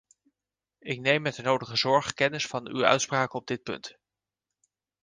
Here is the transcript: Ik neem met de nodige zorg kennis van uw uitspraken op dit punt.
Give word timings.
Ik 0.79 0.99
neem 0.99 1.21
met 1.21 1.35
de 1.35 1.41
nodige 1.41 1.75
zorg 1.75 2.13
kennis 2.13 2.45
van 2.47 2.67
uw 2.75 2.85
uitspraken 2.85 3.39
op 3.39 3.47
dit 3.47 3.63
punt. 3.63 3.97